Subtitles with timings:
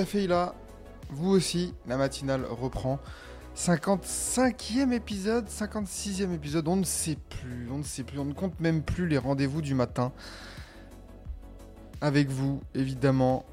[0.00, 0.54] Café là.
[1.10, 2.98] Vous aussi, la matinale reprend.
[3.54, 8.58] 55e épisode, 56e épisode, on ne sait plus, on ne sait plus, on ne compte
[8.60, 10.12] même plus les rendez-vous du matin.
[12.00, 13.44] Avec vous, évidemment.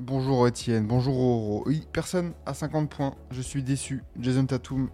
[0.00, 1.62] Bonjour Étienne, bonjour Oro.
[1.66, 4.02] Oui, personne à 50 points, je suis déçu.
[4.18, 4.90] Jason Tatum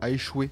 [0.00, 0.50] a échoué.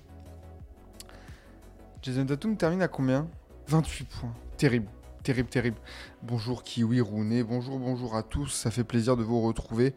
[2.02, 3.27] Jason Tatum termine à combien?
[3.69, 4.35] 28 points.
[4.59, 4.88] Terrible.
[5.23, 5.77] Terrible, terrible.
[6.23, 8.49] Bonjour Kiwi, Rooney, bonjour, bonjour à tous.
[8.49, 9.95] Ça fait plaisir de vous retrouver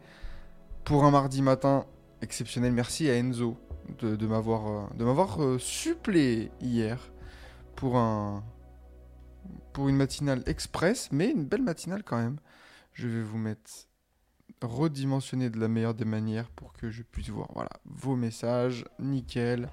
[0.84, 1.86] pour un mardi matin
[2.20, 2.72] exceptionnel.
[2.72, 3.56] Merci à Enzo
[4.00, 7.10] de, m'avoir euh, euh, suppléé hier
[7.74, 8.44] pour un
[9.72, 12.38] pour une matinale express, mais une belle matinale quand même.
[12.92, 13.88] Je vais vous mettre
[14.60, 17.48] redimensionné de la meilleure des manières pour que je puisse voir
[17.86, 19.70] vos messages, nickel.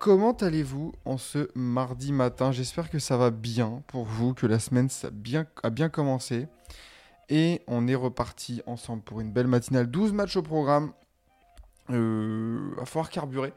[0.00, 2.52] Comment allez-vous en ce mardi matin?
[2.52, 5.10] J'espère que ça va bien pour vous, que la semaine a
[5.68, 6.48] bien, commencé.
[7.28, 9.88] Et on est reparti ensemble pour une belle matinale.
[9.88, 10.94] 12 matchs au programme.
[11.90, 13.52] Euh, va falloir carburer.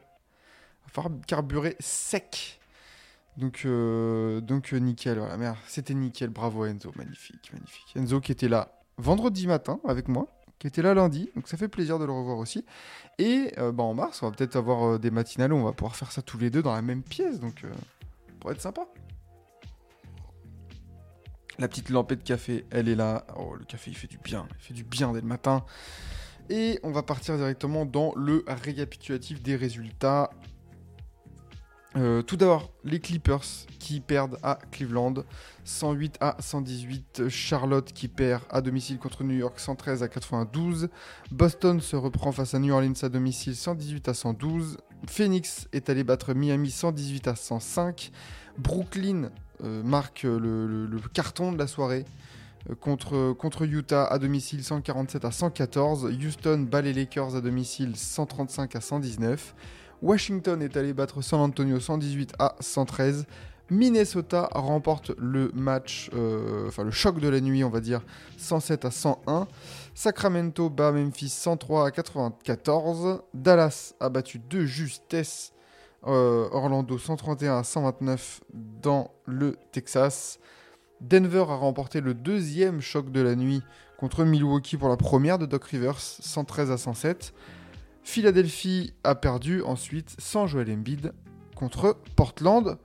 [0.84, 2.60] Va falloir carburer sec.
[3.38, 5.18] Donc, euh, donc euh, nickel.
[5.20, 6.28] Voilà, c'était nickel.
[6.28, 6.92] Bravo Enzo.
[6.94, 7.96] Magnifique, magnifique.
[7.96, 10.28] Enzo qui était là vendredi matin avec moi.
[10.64, 11.30] Était là lundi.
[11.36, 12.64] Donc ça fait plaisir de le revoir aussi.
[13.18, 15.72] Et euh, bah, en mars, on va peut-être avoir euh, des matinales où on va
[15.72, 17.38] pouvoir faire ça tous les deux dans la même pièce.
[17.38, 18.86] Donc, euh, ça pourrait être sympa.
[21.58, 23.26] La petite lampée de café, elle est là.
[23.36, 24.48] Oh, le café, il fait du bien.
[24.58, 25.64] Il fait du bien dès le matin.
[26.48, 30.30] Et on va partir directement dans le récapitulatif des résultats.
[31.96, 33.44] Euh, tout d'abord, les Clippers
[33.78, 35.14] qui perdent à Cleveland
[35.64, 37.28] 108 à 118.
[37.28, 40.88] Charlotte qui perd à domicile contre New York 113 à 92.
[41.30, 44.78] Boston se reprend face à New Orleans à domicile 118 à 112.
[45.06, 48.10] Phoenix est allé battre Miami 118 à 105.
[48.58, 49.30] Brooklyn
[49.62, 52.04] euh, marque le, carton de la soirée
[52.70, 56.06] euh, contre, contre Utah à domicile 147 à 114.
[56.06, 59.54] Houston bat les Lakers à domicile 135 à 119.
[60.04, 63.24] Washington est allé battre San Antonio 118 à 113.
[63.70, 68.02] Minnesota remporte le match, euh, enfin le choc de la nuit, on va dire,
[68.36, 69.48] 107 à 101.
[69.94, 73.22] Sacramento bat Memphis 103 à 94.
[73.32, 75.54] Dallas a battu de justesse
[76.06, 80.38] euh, Orlando 131 à 129 dans le Texas.
[81.00, 83.62] Denver a remporté le deuxième choc de la nuit
[83.96, 87.32] contre Milwaukee pour la première de Doc Rivers, 113 à 107.
[88.04, 91.12] Philadelphie a perdu ensuite sans Joel Embiid
[91.56, 92.78] contre Portland.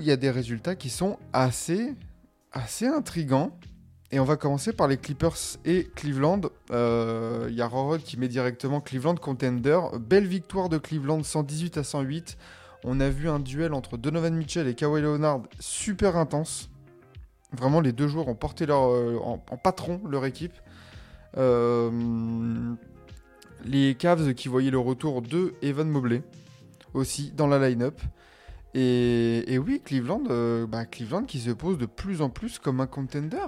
[0.00, 1.94] Il y a des résultats qui sont assez,
[2.50, 3.56] assez intrigants.
[4.10, 6.40] Et on va commencer par les Clippers et Cleveland.
[6.70, 9.78] Euh, Il y a Rorod qui met directement Cleveland contender.
[10.00, 12.36] Belle victoire de Cleveland 118 à 108.
[12.84, 16.68] On a vu un duel entre Donovan Mitchell et Kawhi Leonard super intense.
[17.52, 20.54] Vraiment, les deux joueurs ont porté leur, euh, en, en patron leur équipe.
[21.38, 21.90] Euh,
[23.64, 26.22] les Cavs qui voyaient le retour de Evan Mobley
[26.94, 28.00] aussi dans la line-up.
[28.74, 32.86] Et, oui, Cleveland, euh, bah, Cleveland qui se pose de plus en plus comme un
[32.86, 33.46] contender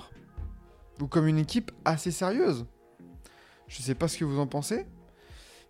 [1.01, 2.67] ou comme une équipe assez sérieuse.
[3.67, 4.87] Je sais pas ce que vous en pensez,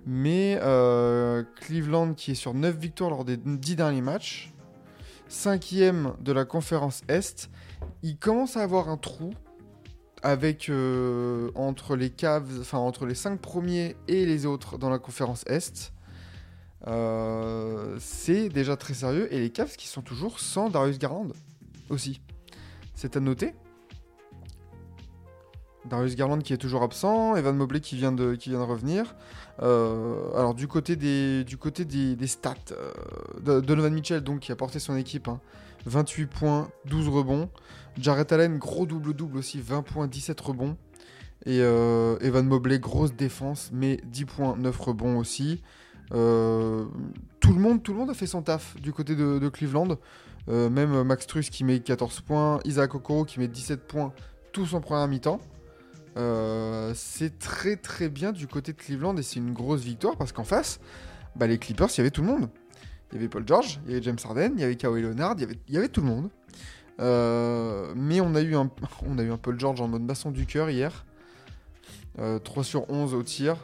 [0.05, 4.53] mais euh, Cleveland qui est sur 9 victoires lors des 10 derniers matchs,
[5.29, 7.49] cinquième de la conférence Est,
[8.03, 9.31] il commence à avoir un trou
[10.25, 14.99] avec euh, entre les Cavs, enfin entre les 5 premiers et les autres dans la
[14.99, 15.93] conférence Est.
[16.87, 21.29] Euh, c'est déjà très sérieux et les Cavs qui sont toujours sans Darius Garland
[21.91, 22.23] aussi.
[22.95, 23.55] C'est à noter.
[25.85, 29.15] Darius Garland qui est toujours absent, Evan Mobley qui vient de, qui vient de revenir.
[29.63, 32.55] Euh, alors du côté des, du côté des, stats,
[33.43, 35.39] Donovan Mitchell donc qui a porté son équipe, hein,
[35.85, 37.51] 28 points, 12 rebonds.
[37.99, 40.77] Jarrett Allen, gros double-double aussi, 20 points, 17 rebonds.
[41.47, 45.63] Et euh, Evan Mobley, grosse défense, mais 10 points, 9 rebonds aussi.
[46.13, 46.87] Euh,
[47.41, 49.99] tout, le monde, tout a fait son taf du côté de, Cleveland.
[50.49, 54.13] Euh, même Max Truss qui met 14 points, Isaac Okoro qui met 17 points,
[54.53, 55.41] tous en première mi-temps.
[56.95, 60.45] C'est très très bien du côté de Cleveland et c'est une grosse victoire parce qu'en
[60.45, 60.81] face,
[61.37, 62.49] bah, les Clippers, il y avait tout le monde.
[63.13, 65.37] Il y avait Paul George, il y avait James Harden, il y avait Kawhi Leonard,
[65.39, 66.31] il y avait tout le monde.
[67.01, 68.71] Euh, mais on a, eu un,
[69.07, 71.05] on a George en mode basson du cœur hier.
[72.19, 73.57] Euh, 3 sur 11 au tir.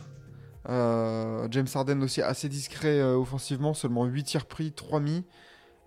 [0.69, 5.25] Euh, James Harden aussi assez discret euh, offensivement, seulement 8 tirs pris, 3 mis.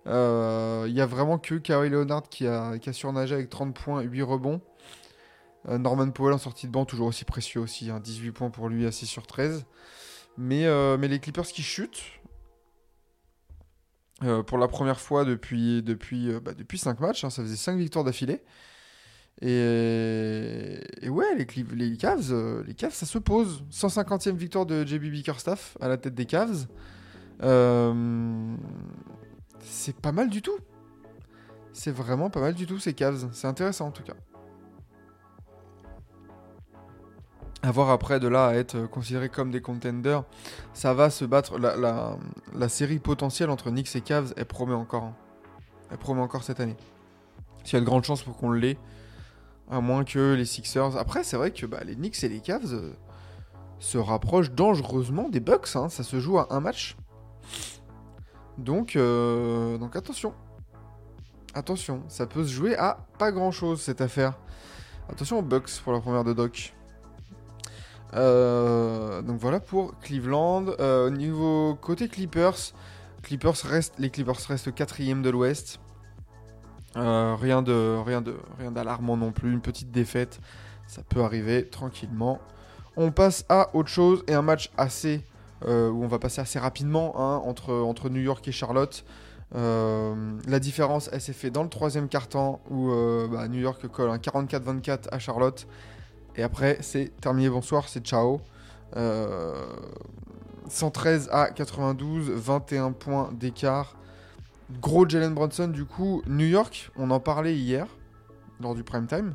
[0.06, 4.22] Euh, Il y a vraiment que Kawhi Leonard qui a, surnagé avec 30 points, 8
[4.22, 4.60] rebonds.
[5.68, 8.68] Euh, Norman Powell en sortie de banc, toujours aussi précieux aussi, hein, 18 points pour
[8.68, 9.64] lui à 6 sur 13.
[10.36, 12.02] Mais, euh, mais les Clippers qui chutent,
[14.22, 17.56] euh, pour la première fois depuis, depuis, euh, bah, depuis 5 matchs, hein, ça faisait
[17.56, 18.42] 5 victoires d'affilée.
[19.42, 20.78] Et,
[21.08, 23.64] ouais, les, Cavs, euh, les Cavs, ça se pose.
[23.72, 26.66] 150e victoire de JB Bickerstaff à la tête des Cavs.
[29.60, 30.58] C'est pas mal du tout.
[31.72, 33.28] C'est vraiment pas mal du tout ces Cavs.
[33.32, 34.14] C'est intéressant en tout cas.
[37.64, 40.24] À voir après de là à être considéré comme des contenders,
[40.74, 41.58] ça va se battre.
[41.58, 45.04] La, série potentielle entre Knicks et Cavs, elle promet encore.
[45.04, 45.14] hein.
[45.90, 46.76] Elle promet encore cette année.
[47.64, 48.76] Il y a de grandes chances pour qu'on l'ait.
[49.70, 50.98] À moins que les Sixers.
[50.98, 52.92] Après, c'est vrai que bah, les Knicks et les Cavs euh,
[53.78, 55.74] se rapprochent dangereusement des Bucks.
[55.74, 55.88] hein.
[55.88, 56.98] Ça se joue à un match.
[58.58, 60.34] Donc, euh, donc attention.
[61.54, 64.38] Attention, ça peut se jouer à pas grand chose cette affaire.
[65.08, 66.73] Attention aux Bucks pour la première de Doc.
[68.14, 70.66] Euh, donc voilà pour Cleveland.
[70.78, 72.72] Euh, au niveau côté Clippers,
[73.22, 75.80] Clippers reste, les Clippers restent quatrième de l'Ouest.
[76.96, 79.52] Euh, rien de rien de rien d'alarmant non plus.
[79.52, 80.40] Une petite défaite,
[80.86, 82.40] ça peut arriver tranquillement.
[82.96, 85.22] On passe à autre chose et un match assez
[85.66, 89.04] euh, où on va passer assez rapidement hein, entre entre New York et Charlotte.
[89.52, 92.90] La différence, s'est fait dans le troisième quart-temps où
[93.30, 95.68] bah, New York colle un 44-24 à Charlotte.
[96.36, 98.40] Et après, c'est terminé, bonsoir, c'est ciao.
[98.96, 99.66] Euh,
[100.68, 103.96] 113 à 92, 21 points d'écart.
[104.80, 107.86] Gros Jalen Brunson, du coup, New York, on en parlait hier,
[108.60, 109.34] lors du prime time.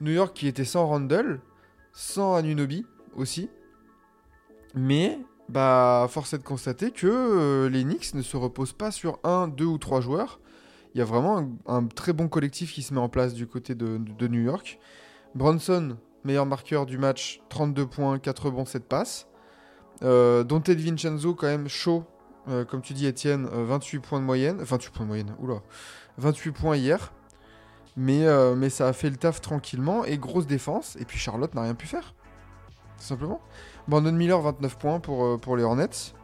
[0.00, 1.40] New York qui était sans Randall,
[1.92, 2.86] sans Anunobi
[3.16, 3.50] aussi.
[4.74, 5.18] Mais,
[5.48, 9.48] bah, force est de constater que euh, les Knicks ne se reposent pas sur un,
[9.48, 10.40] deux ou trois joueurs.
[10.94, 13.74] Il y a vraiment un, très bon collectif qui se met en place du côté
[13.74, 14.78] de, de New York.
[15.34, 19.26] Bronson, meilleur marqueur du match, 32 points, 4 rebonds, 7 passes.
[20.02, 22.04] Euh, Dante Vincenzo, quand même chaud,
[22.48, 24.58] euh, comme tu dis, Étienne, euh, 28 points de moyenne.
[24.60, 25.60] 28 points de moyenne, oula.
[26.18, 27.12] 28 points hier.
[27.96, 30.96] Mais, euh, mais ça a fait le taf tranquillement et grosse défense.
[30.96, 32.14] Et puis Charlotte n'a rien pu faire.
[32.98, 33.40] Tout simplement.
[33.88, 36.14] Brandon Miller, 29 points pour, euh, pour les Hornets.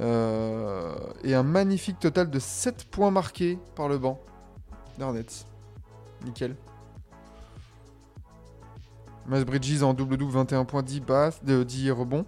[0.00, 4.20] Euh, et un magnifique total de 7 points marqués par le banc
[4.98, 5.46] des Hornets.
[6.24, 6.56] Nickel.
[9.26, 12.26] Miles Bridges en double-double, 21 points, 10 passes, de 10 rebonds.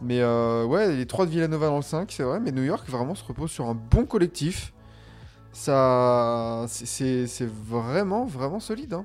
[0.00, 2.88] Mais euh, ouais, les 3 de Villanova dans le 5, c'est vrai, mais New York
[2.88, 4.72] vraiment se repose sur un bon collectif.
[5.52, 6.66] Ça.
[6.68, 8.94] c'est- vraiment, vraiment solide.
[8.94, 9.04] hein.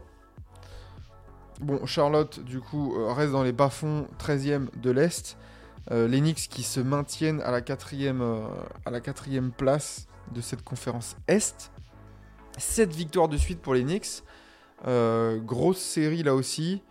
[1.61, 5.37] Bon, Charlotte, du coup, euh, reste dans les bas-fonds 13e de l'Est.
[5.91, 8.45] Euh, les Knicks qui se maintiennent à la quatrième, euh,
[8.85, 9.01] à la
[9.51, 11.71] place de cette conférence Est.
[12.57, 14.23] 7 victoires de suite pour les Knicks.
[14.85, 16.81] Grosse série là aussi.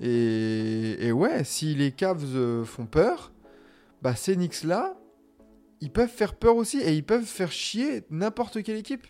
[0.00, 3.32] Et, ouais, si les Cavs euh, font peur,
[4.02, 4.94] bah ces Knicks là,
[5.80, 9.06] ils peuvent faire peur aussi et ils peuvent faire chier n'importe quelle équipe.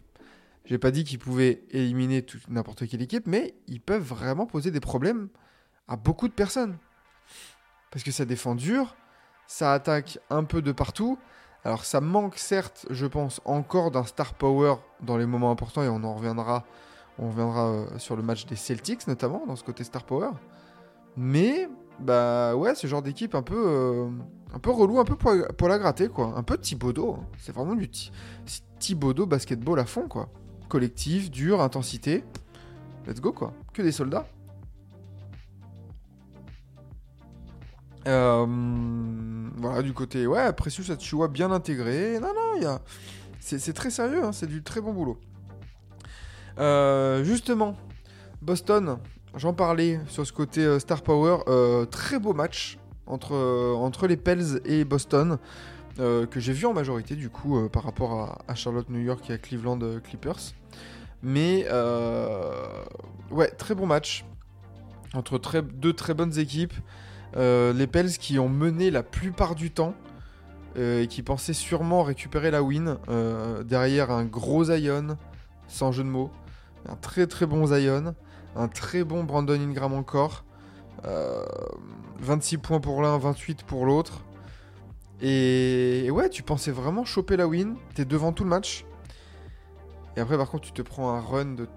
[0.64, 4.80] J'ai pas dit qu'ils pouvaient éliminer n'importe quelle équipe, mais ils peuvent vraiment poser des
[4.80, 5.28] problèmes
[5.88, 6.78] à beaucoup de personnes.
[7.90, 8.96] Parce que ça défend dur,
[9.46, 11.18] ça attaque un peu de partout.
[11.64, 15.88] Alors ça manque certes, je pense, encore d'un star power dans les moments importants et
[15.88, 16.64] on en reviendra,
[17.18, 20.30] on reviendra euh, sur le match des Celtics notamment dans ce côté star power.
[21.16, 21.68] Mais
[22.00, 24.08] bah ouais, ce genre d'équipe un peu, euh,
[24.52, 27.14] un peu relou, un peu pour, la gratter quoi, un peu Thibodeau.
[27.20, 27.26] hein.
[27.38, 28.10] C'est vraiment du Thi-
[28.78, 30.28] Thibodeau basketball à fond quoi.
[30.68, 32.24] Collectif, dur, intensité.
[33.06, 33.52] Let's go quoi.
[33.72, 34.26] Que des soldats.
[38.06, 38.46] Euh,
[39.56, 42.18] voilà, du côté, ouais, Precious Achua bien intégré.
[42.20, 42.80] Non, non, il y a...
[43.40, 45.18] c'est c'est très sérieux, hein, c'est du très bon boulot.
[46.58, 47.76] Euh, justement,
[48.42, 48.98] Boston,
[49.36, 51.38] j'en parlais sur ce côté euh, Star Power.
[51.48, 55.38] euh, très beau match entre, euh, entre les Pels et Boston,
[55.96, 59.38] que j'ai vu en majorité, du coup, par rapport à, Charlotte, New York et à
[59.38, 60.52] Cleveland Clippers.
[61.22, 61.68] Mais,
[63.30, 64.24] ouais, très bon match
[65.14, 66.74] entre deux très bonnes équipes.
[67.36, 69.94] Les Pels qui ont mené la plupart du temps
[70.74, 72.98] et qui pensaient sûrement récupérer la win
[73.64, 75.16] derrière un gros Zion,
[75.68, 76.32] sans jeu de mots,
[76.88, 78.16] un très très bon Zion,
[78.56, 80.44] un très bon Brandon Ingram encore,
[81.06, 81.44] Euh,
[82.20, 84.24] 26 points pour l'un, 28 pour l'autre.
[85.20, 88.86] Et, ouais, tu pensais vraiment choper la win, t'es devant tout le match.
[90.16, 91.68] Et après, par contre, tu te prends un run de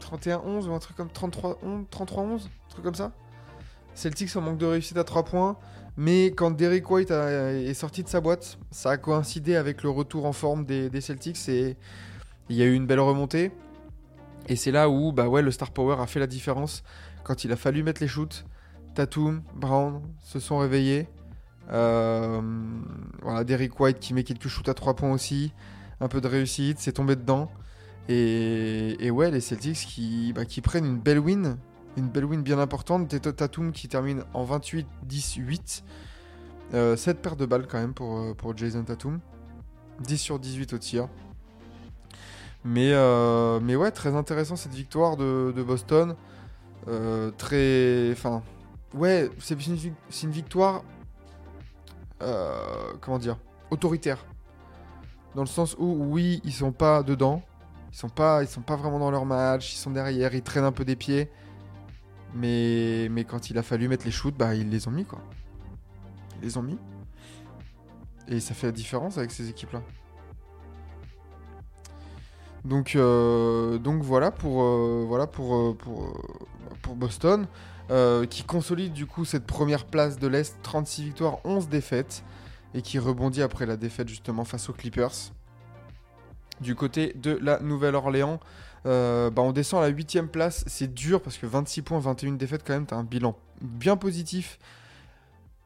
[0.00, 3.12] 31-11 ou un truc comme 33-11, 33-11, un truc comme ça.
[3.94, 5.56] Celtics en manque de réussite à 3 points.
[5.96, 10.26] Mais quand Derek White est sorti de sa boîte, ça a coïncidé avec le retour
[10.26, 11.76] en forme des Celtics et
[12.48, 13.52] il y a eu une belle remontée.
[14.48, 16.82] Et c'est là où bah ouais, le Star Power a fait la différence
[17.22, 18.44] quand il a fallu mettre les shoots.
[18.94, 21.08] Tatum, Brown se sont réveillés.
[21.70, 22.40] Euh,
[23.22, 25.52] voilà, Derek White qui met quelques shoots à 3 points aussi.
[26.00, 27.50] Un peu de réussite, c'est tombé dedans.
[28.08, 31.56] Et, ouais, les Celtics qui, bah, qui prennent une belle win.
[31.96, 33.08] Une belle win bien importante.
[33.08, 35.82] Tatum qui termine en 28-10-8.
[36.96, 39.20] 7 paires de balles quand même pour, euh, pour Jason Tatum.
[40.00, 41.08] 10 sur 18 au tir.
[42.64, 46.16] Mais, euh, mais ouais, très intéressant cette victoire de, Boston.
[46.88, 48.10] Euh, très.
[48.12, 48.42] Enfin.
[48.94, 50.82] Ouais, c'est une, vic- c'est une victoire.
[52.22, 53.38] euh, comment dire
[53.70, 54.24] Autoritaire.
[55.34, 57.42] Dans le sens où, oui, ils sont pas dedans.
[57.92, 59.72] Ils sont pas, ils sont pas vraiment dans leur match.
[59.74, 61.30] Ils sont derrière, ils traînent un peu des pieds.
[62.34, 65.20] Mais, mais quand il a fallu mettre les shoots, bah, ils les ont mis quoi.
[66.40, 66.78] Ils les ont mis.
[68.28, 69.82] Et ça fait la différence avec ces équipes-là.
[72.64, 75.06] Donc, euh, donc voilà pour, euh,
[75.86, 77.46] euh, Boston,
[78.30, 82.24] qui consolide du coup cette première place de l'Est, 36 victoires, 11 défaites,
[82.72, 85.32] et qui rebondit après la défaite justement face aux Clippers.
[86.60, 88.40] Du côté de la Nouvelle-Orléans,
[88.84, 92.62] bah, on descend à la 8 place, c'est dur parce que 26 points, 21 défaites
[92.66, 94.58] quand même, t'as un bilan bien positif.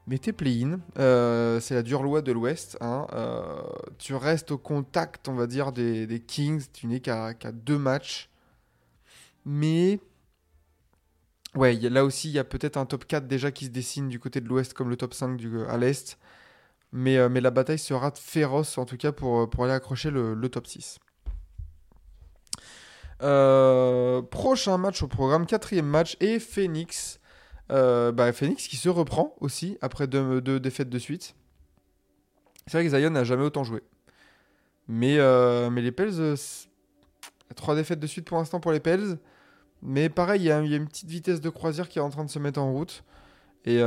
[0.09, 2.79] Mais t'es play-in, euh, c'est la dure loi de l'Ouest.
[2.81, 3.61] hein, euh,
[3.99, 6.65] tu restes au contact, on va dire, des, Kings.
[6.73, 8.31] Tu n'es qu'à deux matchs.
[9.45, 10.01] Mais.
[11.55, 14.19] Ouais, là aussi, il y a peut-être un top 4 déjà qui se dessine du
[14.19, 16.19] côté de l'Ouest comme le top 5 du, à l'Est.
[16.93, 20.49] Mais, euh, mais la bataille sera féroce, en tout cas, pour, pour aller accrocher le,
[20.49, 20.99] top 6.
[23.23, 27.18] Euh, prochain match au programme, quatrième match, et Phoenix.
[27.71, 31.35] Euh, bah, Phoenix qui se reprend aussi après deux, défaites de suite.
[32.67, 33.83] C'est vrai que Zion n'a jamais autant joué.
[34.89, 36.37] Mais, euh, mais les Pels, euh,
[37.57, 39.19] trois défaites de suite pour l'instant pour les Pels.
[39.83, 42.31] Mais pareil, il y, a une petite vitesse de croisière qui est en train de
[42.31, 43.05] se mettre en route.
[43.65, 43.81] Et,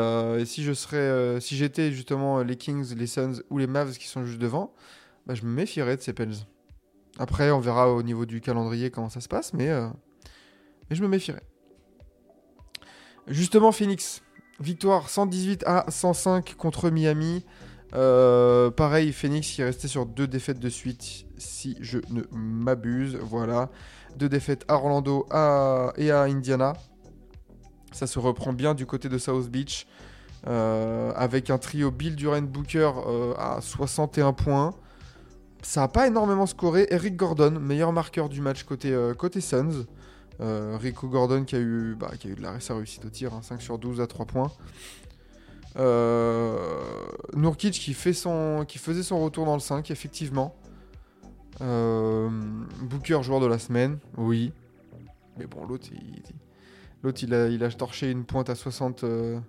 [0.45, 4.23] si je serais, si j'étais justement les Kings, les Suns ou les Mavs qui sont
[4.25, 4.73] juste devant,
[5.25, 6.35] bah, je me méfierais de ces Pels.
[7.17, 9.69] Après, on verra au niveau du calendrier comment ça se passe, mais,
[10.89, 11.43] mais je me méfierais.
[13.31, 14.21] Justement, Phoenix,
[14.59, 17.45] victoire 118 à 105 contre Miami.
[17.93, 23.17] Euh, pareil, Phoenix qui est resté sur deux défaites de suite, si je ne m'abuse.
[23.21, 23.69] Voilà,
[24.17, 25.25] deux défaites à Orlando
[25.97, 26.73] et à Indiana.
[27.93, 29.87] Ça se reprend bien du côté de South Beach.
[30.47, 34.73] euh, avec un trio Bill Durant Booker euh, à 61 points.
[35.61, 36.87] Ça n'a pas énormément scoré.
[36.89, 38.93] Eric Gordon, meilleur marqueur du match côté
[39.39, 39.85] Suns.
[40.41, 43.77] Euh, Rico Gordon qui a eu, bah, de la réussite au tir, hein, 5 sur
[43.77, 44.51] 12 à 3 points.
[45.77, 46.57] Euh,
[47.35, 50.55] Nurkic qui, fait son, qui faisait son retour dans le 5, effectivement.
[51.61, 52.29] Euh,
[52.81, 54.51] Booker, joueur de la semaine, oui.
[55.37, 56.23] Mais bon, l'autre, il,
[57.03, 57.33] l'autre, il,
[57.63, 59.39] a, torché une pointe à 60, euh,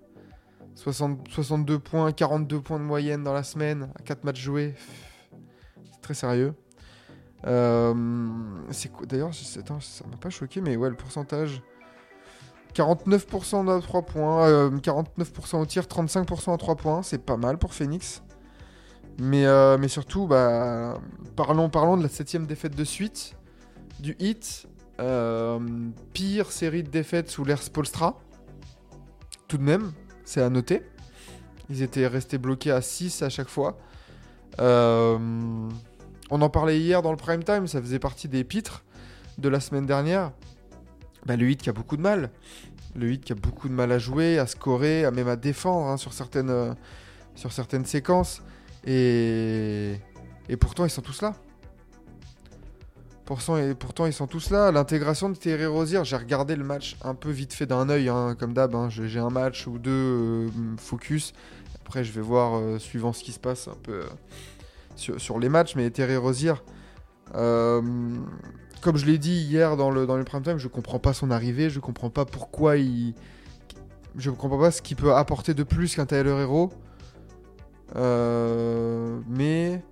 [0.75, 4.75] 60 62 points, 42 points de moyenne dans la semaine, à 4 matchs joués.
[5.91, 6.53] C'est très sérieux.
[7.45, 7.93] Euh,
[8.71, 11.61] c'est quoi D'ailleurs, ça m'a pas choqué, mais ouais, le pourcentage.
[12.73, 17.57] 49% à 3 points, euh, 49% au tir, 35% à 3 points, c'est pas mal
[17.57, 18.23] pour Phoenix.
[19.19, 20.99] Mais, euh, mais surtout, bah,
[21.35, 23.35] parlons, parlons de la septième défaite de suite
[23.99, 24.67] du Heat.
[24.99, 25.59] Euh,
[26.13, 28.19] pire série de défaites sous l'ère Spolstra.
[29.47, 29.91] Tout de même,
[30.23, 30.83] c'est à noter.
[31.69, 33.77] Ils étaient restés bloqués à 6 à chaque fois.
[34.59, 35.17] Euh,
[36.33, 38.83] on en parlait hier dans le prime time, ça faisait partie des pitres
[39.37, 40.31] de la semaine dernière.
[41.27, 42.31] Bah, le 8 qui a beaucoup de mal.
[42.95, 45.85] Le 8 qui a beaucoup de mal à jouer, à scorer, à même à défendre
[45.85, 46.73] hein, sur, certaines, euh,
[47.35, 48.41] sur certaines séquences.
[48.87, 49.99] Et,
[50.59, 51.35] pourtant, ils sont tous là.
[53.25, 54.71] Pourtant, ils sont tous là.
[54.71, 58.35] L'intégration de Terry Rozier, j'ai regardé le match un peu vite fait d'un œil, hein,
[58.39, 58.73] comme d'hab.
[58.73, 58.89] hein.
[58.89, 61.33] J'ai un match ou deux euh, focus.
[61.85, 64.01] Après, je vais voir, euh, suivant ce qui se passe, un peu
[64.95, 65.75] sur, les matchs.
[65.75, 66.53] Mais Terry Rozier,
[67.35, 67.81] euh,
[68.81, 71.31] comme je l'ai dit hier dans le, dans le prime time, je comprends pas son
[71.31, 71.69] arrivée.
[71.69, 73.13] Je comprends pas pourquoi il.
[74.15, 76.71] Je comprends pas ce qu'il peut apporter de plus qu'un Tyler Hero.
[77.95, 79.83] Euh, mais.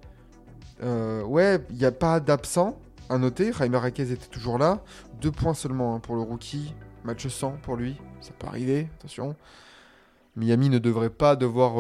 [0.84, 2.78] euh, ouais, il n'y a pas d'absent
[3.10, 3.52] à noter.
[3.54, 4.82] Jaime Raquez était toujours là.
[5.22, 6.74] Deux points seulement hein, pour le rookie.
[7.04, 7.98] Match 100 pour lui.
[8.22, 9.36] Ça peut arriver, attention.
[10.36, 11.74] Miami ne devrait pas devoir,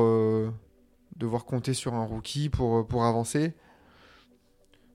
[1.21, 3.53] devoir compter sur un rookie pour, pour avancer.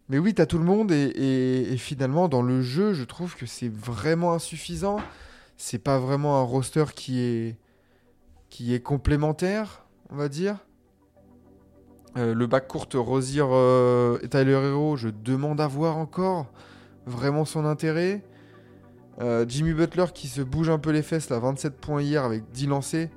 [0.09, 3.73] Mais oui, t'as tout le monde et, finalement dans le jeu, je trouve que c'est
[3.73, 4.99] vraiment insuffisant.
[5.57, 7.57] C'est pas vraiment un roster qui est
[8.51, 10.59] qui est complémentaire, on va dire.
[12.17, 16.47] Euh, le bac court Rosier euh, et Tyler Hero, je demande à voir encore
[17.07, 18.23] vraiment son intérêt.
[19.21, 22.51] Euh, Jimmy Butler qui se bouge un peu les fesses, là, 27 points hier avec
[22.53, 23.11] 10 lancés.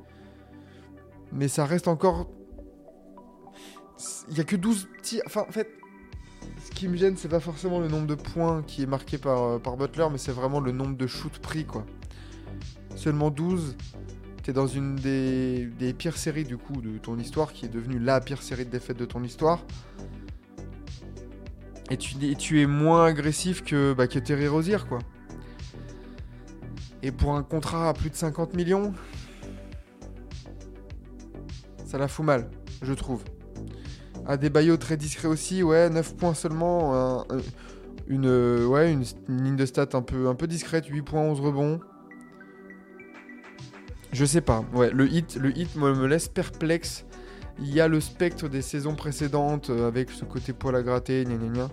[1.32, 2.28] Mais ça reste encore.
[4.30, 5.22] Il y a que 12 petits.
[5.26, 5.70] Enfin, en fait,
[6.64, 9.44] ce qui me gêne, c'est pas forcément le nombre de points qui est marqué par,
[9.44, 11.86] euh, Butler, mais c'est vraiment le nombre de shoots pris, quoi.
[12.96, 13.76] Seulement 12.
[14.44, 18.22] T'es dans une des, pires séries, du coup, de ton histoire, qui est devenue la
[18.22, 19.64] pire série de défaites de ton histoire.
[21.92, 25.00] Et tu, et tu es moins agressif que, bah, que Terry Rozier, quoi.
[27.02, 28.94] Et pour un contrat à plus de 50 millions,
[31.86, 32.50] ça la fout mal,
[32.82, 33.24] je trouve.
[34.28, 36.94] Adebayo très discret aussi, ouais, 9 points seulement.
[36.94, 37.42] un- un-
[38.08, 41.40] une, euh, ouais, une, ligne de stats un peu, un peu discrète, 8 points, 11
[41.40, 41.80] rebonds.
[44.12, 47.06] Je sais pas, ouais, le hit, le hit me, me laisse perplexe.
[47.60, 51.24] Il y a le spectre des saisons précédentes euh, avec ce côté poil à gratter,
[51.26, 51.70] gna gna gna.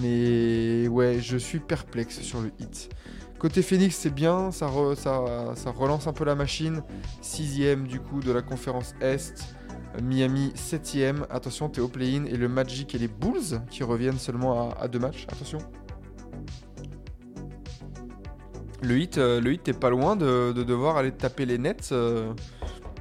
[0.00, 2.90] Mais ouais, je suis perplexe sur le hit.
[3.38, 6.82] Côté Phoenix, c'est bien, ça, ça, ça relance un peu la machine.
[7.22, 9.56] Sixième du coup de la conférence Est.
[10.00, 11.26] Miami 7ème.
[11.30, 12.24] Attention, t'es au play-in.
[12.24, 15.26] Et le Magic et les Bulls qui reviennent seulement à, deux matchs.
[15.28, 15.58] Attention.
[18.80, 21.90] Le hit, euh, le hit t'es pas loin de, de devoir aller taper les Nets
[21.92, 22.32] euh,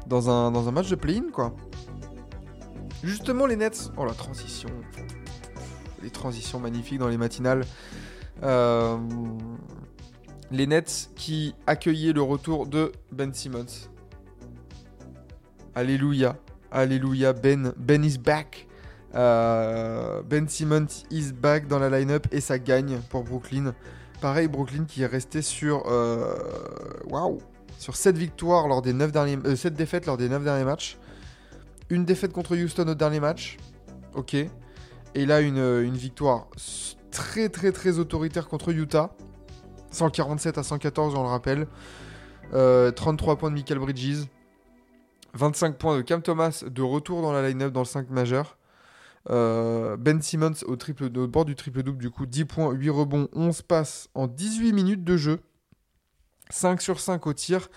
[0.06, 1.56] dans, un, dans un match de play-in, quoi.
[3.04, 3.92] Justement, les Nets.
[3.98, 4.70] Oh la transition.
[6.04, 7.64] Les transitions magnifiques dans les matinales.
[8.44, 8.98] Euh,
[10.52, 13.90] les Nets qui accueillaient le retour de Ben Simmons.
[15.74, 16.36] Alléluia.
[16.72, 17.34] Alléluia.
[17.34, 18.68] Ben, ben is back.
[19.14, 23.74] Euh, ben Simmons is back dans la line-up et ça gagne pour Brooklyn.
[24.22, 25.84] Pareil, Brooklyn qui est resté sur.
[25.88, 26.34] euh,
[27.10, 27.40] Waouh!
[27.78, 29.38] Sur 7 victoires lors des 9 derniers.
[29.46, 30.98] euh, 7 défaites lors des 9 derniers matchs.
[31.90, 33.58] Une défaite contre Houston au dernier match.
[34.16, 34.36] Ok.
[34.36, 36.48] Et là, une, victoire
[37.12, 39.14] très très très autoritaire contre Utah.
[39.92, 41.68] 147 à 114, on le rappelle.
[42.54, 44.26] Euh, 33 points de Michael Bridges.
[45.34, 48.58] 25 points de Cam Thomas de retour dans la line-up dans le 5 majeur.
[49.30, 53.28] Euh, ben Simmons au, triple, au bord du triple-double, du coup 10 points, 8 rebonds,
[53.34, 55.40] 11 passes en 18 minutes de jeu.
[56.50, 57.70] 5 sur 5 au tir.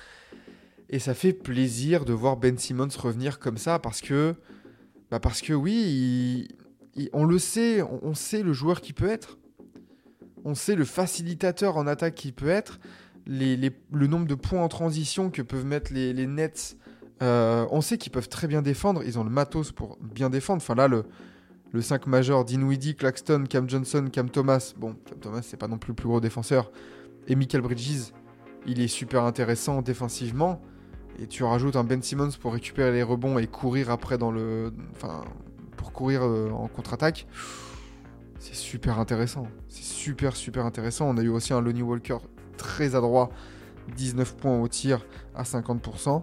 [0.90, 4.34] Et ça fait plaisir de voir Ben Simmons revenir comme ça parce que,
[5.10, 6.48] bah parce que oui,
[7.12, 9.38] on le sait, on, sait le joueur qui peut être.
[10.44, 12.80] On sait le facilitateur en attaque qui peut être.
[13.26, 16.76] Le nombre de points en transition que peuvent mettre les Nets.
[17.22, 19.02] Euh, on sait qu'ils peuvent très bien défendre.
[19.04, 20.62] Ils ont le matos pour bien défendre.
[20.62, 21.04] Enfin là, le,
[21.72, 24.74] le 5 majeur, Dinwiddie, Claxton, Cam Johnson, Cam Thomas.
[24.76, 26.70] Bon, Cam Thomas, c'est pas non plus le plus gros défenseur.
[27.26, 28.12] Et Michael Bridges,
[28.66, 30.60] il est super intéressant défensivement.
[31.18, 34.72] Et tu rajoutes un Ben Simmons pour récupérer les rebonds et courir après dans le.
[34.92, 35.22] Enfin,
[35.76, 37.26] pour courir euh, en contre-attaque.
[38.40, 39.46] C'est super intéressant.
[39.68, 41.08] C'est super, super intéressant.
[41.08, 42.18] On a eu aussi un Lonnie Walker
[42.56, 43.30] très adroit.
[43.96, 46.22] 19 points au tir à 50%.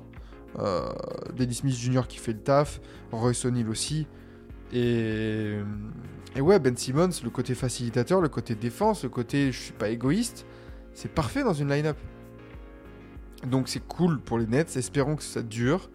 [0.60, 0.90] Euh,
[1.36, 2.08] Dennis Smith Jr.
[2.08, 2.82] qui fait le taf.
[3.12, 4.08] Royce O'Neal aussi.
[4.74, 5.58] Et,
[6.36, 9.90] et ouais, Ben Simmons, le côté facilitateur, le côté défense, le côté je suis pas
[9.90, 10.46] égoïste,
[10.94, 11.98] c'est parfait dans une line-up.
[13.48, 15.90] Donc c'est cool pour les Nets, espérons que ça dure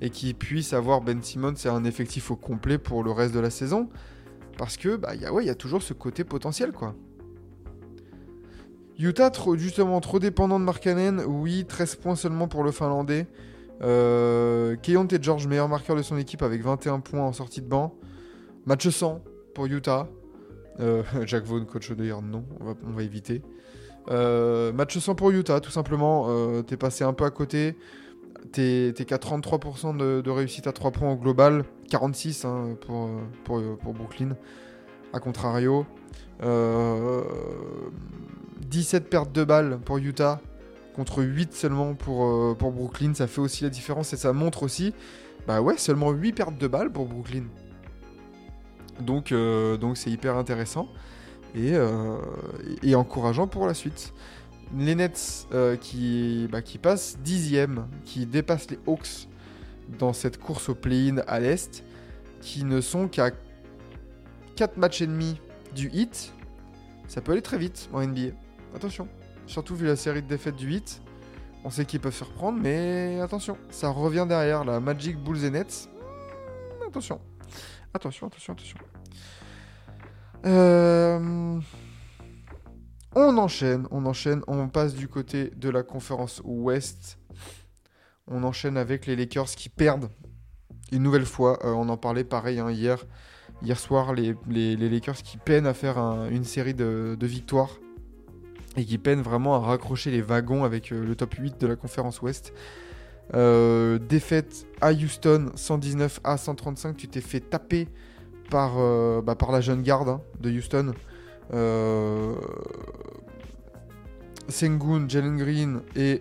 [0.00, 3.40] et qu'ils puissent avoir Ben Simmons et un effectif au complet pour le reste de
[3.40, 3.88] la saison.
[4.56, 6.94] Parce que bah y a, ouais, y a toujours ce côté potentiel quoi.
[8.98, 13.28] Utah trop, justement trop dépendant de Markkanen, oui, 13 points seulement pour le Finlandais.
[13.82, 17.94] Euh, Keontae George, meilleur marqueur de son équipe avec 21 points en sortie de banc.
[18.66, 19.22] Match 100
[19.54, 20.08] pour Utah.
[20.80, 23.42] Euh, Jack Vaughn, coach dire non, on va, éviter.
[24.10, 26.26] Euh, match 100 pour Utah, tout simplement.
[26.28, 27.76] Euh, T'es passé un peu à côté.
[28.52, 31.64] T'es t'es qu'à 33% de, réussite à 3 points au global.
[31.90, 33.10] 46 hein, pour,
[33.44, 33.60] pour,
[33.94, 34.36] Brooklyn.
[35.12, 35.86] A contrario.
[36.42, 37.22] Euh,
[38.68, 40.40] 17 pertes de balles pour Utah
[40.98, 43.14] contre 8 seulement pour, euh, pour Brooklyn.
[43.14, 44.92] Ça fait aussi la différence et ça montre aussi,
[45.46, 47.44] bah ouais, seulement 8 pertes de balles pour Brooklyn.
[49.00, 50.88] Donc euh, donc c'est hyper intéressant
[51.54, 52.16] et, euh,
[52.82, 54.12] et, encourageant pour la suite.
[54.76, 55.46] Les Nets
[55.80, 59.28] qui, bah, qui passent dixième, qui dépassent les Hawks
[60.00, 61.84] dans cette course au play-in à l'Est,
[62.40, 63.30] qui ne sont qu'à
[64.56, 65.40] 4 matchs et demi
[65.76, 66.34] du hit.
[67.06, 68.32] Ça peut aller très vite en NBA.
[68.74, 69.08] Attention.
[69.48, 71.02] Surtout vu la série de défaites du 8.
[71.64, 73.56] On sait qu'ils peuvent se reprendre, mais attention.
[73.70, 75.88] Ça revient derrière la Magic Bulls et Nets.
[76.78, 77.20] Hmm, attention.
[77.94, 78.78] Attention, attention, attention.
[80.46, 81.58] Euh,
[83.16, 87.18] On enchaîne, on enchaîne, on passe du côté de la conférence Ouest.
[88.28, 90.10] On enchaîne avec les Lakers qui perdent
[90.92, 91.58] une nouvelle fois.
[91.64, 93.04] Euh, on en parlait pareil hein, hier.
[93.62, 94.36] Hier soir, les,
[94.76, 97.70] Lakers qui peinent à faire un- une série de victoires
[98.76, 101.76] et qui peinent vraiment à raccrocher les wagons avec euh, le top 8 de la
[101.76, 102.52] conférence Ouest.
[103.34, 106.96] Euh, défaite à Houston, 119 à 135.
[106.96, 107.88] Tu t'es fait taper
[108.50, 110.92] par, euh, bah, par la jeune garde hein, de Houston.
[114.48, 116.20] Sengun, Jalen Green et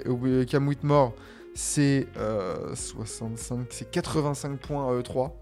[0.49, 1.13] Cam Whitmore,
[1.57, 5.36] c'est euh, 65, c'est 85 points à eux 3.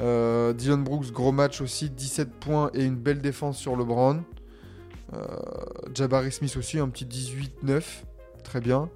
[0.00, 4.22] Euh, Dylan Brooks, gros match aussi, 17 points et une belle défense sur LeBron.
[5.12, 5.18] Euh,
[5.94, 7.82] Jabari Smith aussi, un petit 18-9,
[8.42, 8.88] très bien.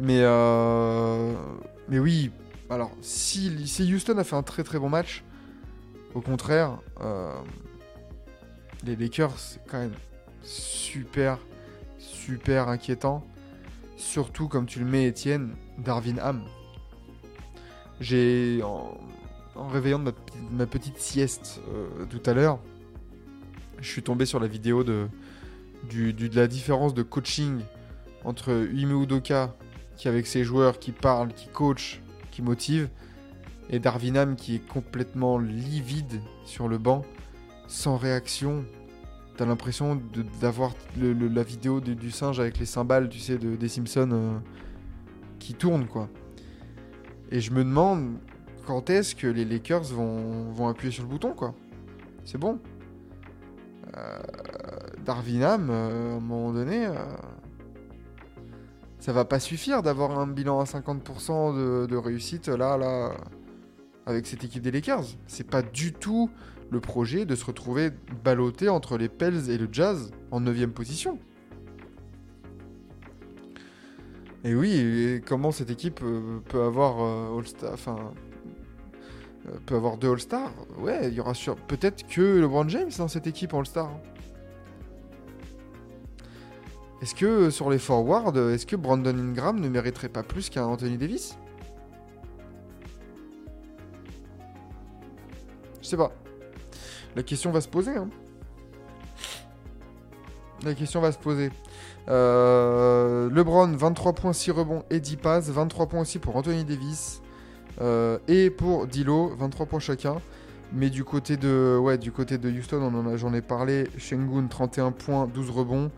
[0.00, 1.34] Mais, euh,
[1.88, 2.30] mais oui,
[2.70, 5.22] alors si, si Houston a fait un très très bon match,
[6.14, 7.34] au contraire, euh,
[8.84, 9.94] les Lakers, c'est quand même
[10.42, 11.38] super,
[11.98, 13.24] super inquiétant.
[13.96, 16.42] Surtout comme tu le mets, Étienne, Darvin Ham.
[18.00, 18.98] J'ai, en,
[19.68, 20.02] réveillant
[20.50, 21.60] ma, petite sieste
[22.10, 22.58] tout à l'heure,
[23.80, 25.06] je suis tombé sur la vidéo de,
[25.88, 27.60] du, de la différence de coaching
[28.24, 29.54] entre Ime Udoka,
[29.96, 32.88] qui avec ses joueurs, qui parle, qui coach, qui motive,
[33.70, 37.04] et Darvin Ham qui est complètement livide sur le banc,
[37.66, 38.64] sans réaction.
[39.36, 40.00] T'as l'impression
[40.40, 44.38] d'avoir la vidéo du, singe avec les cymbales, tu sais, de, des Simpsons euh,
[45.38, 46.08] qui tourne, quoi.
[47.30, 48.18] Et je me demande
[48.66, 51.54] quand est-ce que les Lakers vont, vont appuyer sur le bouton, quoi?
[52.24, 52.60] C'est bon.
[53.96, 54.18] Euh,
[55.04, 56.94] Darvin Ham, euh, à un moment donné, euh,
[58.98, 63.12] ça va pas suffire d'avoir un bilan à 50% de, réussite là, là,
[64.06, 65.04] avec cette équipe des Lakers.
[65.26, 66.30] C'est pas du tout
[66.70, 67.90] le projet de se retrouver
[68.24, 71.18] ballotté entre les Pels et le Jazz en 9 position.
[74.44, 76.00] Et oui, comment cette équipe
[76.48, 77.76] peut avoir All-Star,
[79.66, 83.26] peut avoir deux All-Stars Ouais, il y aura sur peut-être que LeBron James dans cette
[83.26, 83.90] équipe All-Star.
[87.02, 90.50] Est-ce que euh, sur les forwards, euh, est-ce que Brandon Ingram ne mériterait pas plus
[90.50, 91.36] qu'un Anthony Davis?
[95.82, 96.12] Je sais pas.
[97.16, 97.96] La question va se poser.
[97.96, 98.08] hein.
[100.64, 101.50] La question va se poser.
[102.08, 105.50] Euh, LeBron, 23 points, 6 rebonds et 10 passes.
[105.50, 107.20] 23 points aussi pour Anthony Davis.
[107.80, 110.16] Euh, et pour Dilo, 23 points chacun.
[110.74, 113.88] Mais du côté de, ouais, du côté de Houston, on en a- j'en ai parlé.
[113.98, 115.90] Shengun, 31 points, 12 rebonds.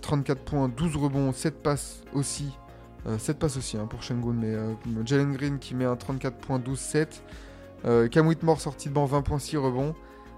[0.00, 2.50] 34 points, 12 rebonds, 7 passes aussi.
[3.06, 4.32] Euh, 7 passes aussi hein, pour Shengun.
[4.34, 4.72] Mais euh,
[5.04, 7.22] Jalen Green qui met un 34 points, 12, 7.
[7.84, 9.94] Euh, Cam Whitmore sorti de banc, 20 points, 6 rebonds.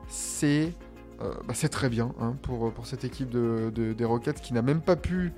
[0.09, 0.73] C'est
[1.23, 4.81] euh, bah, très bien hein, pour, pour cette équipe de- des Rockets qui n'a même
[4.81, 5.33] pas pu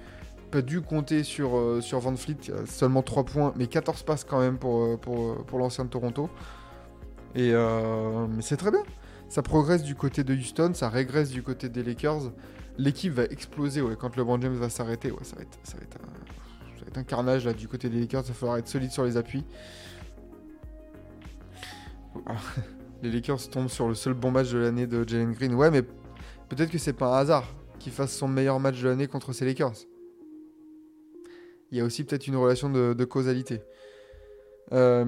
[0.50, 4.24] pas dû compter sur, euh, sur Van Fleet, a seulement 3 points, mais 14 passes
[4.24, 6.28] quand même pour, euh, pour, euh, pour l'ancien de Toronto.
[7.34, 8.82] Et euh, mais c'est très bien.
[9.28, 12.32] Ça progresse du côté de Houston, ça régresse du côté des Lakers.
[12.78, 15.12] L'équipe va exploser ouais, quand LeBron James va s'arrêter.
[15.12, 16.08] Ouais, ça, va être, ça, va être un,
[16.78, 18.22] ça va être un carnage là, du côté des Lakers.
[18.24, 19.44] Il va falloir être solide sur les appuis.
[23.02, 25.54] Les Lakers tombent sur le seul bon match de l'année de Jalen Green.
[25.54, 27.46] Ouais, mais peut-être que c'est pas un hasard
[27.78, 29.86] qu'il fasse son meilleur match de l'année contre ces Lakers.
[31.70, 33.62] Il y a aussi peut-être une relation de, causalité.
[34.72, 35.04] Euh,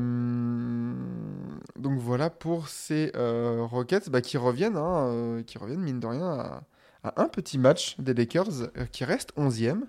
[1.77, 6.07] donc voilà pour ces euh, Rockets bah, qui reviennent, hein, euh, qui reviennent mine de
[6.07, 6.62] rien à,
[7.05, 9.83] à un petit match des Lakers qui reste 11e,